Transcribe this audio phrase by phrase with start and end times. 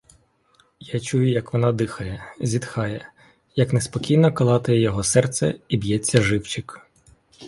[0.85, 3.11] Я чую, як вона дихає, зітхає,
[3.55, 6.79] як неспокійно калатає його серце і б'ється живчик.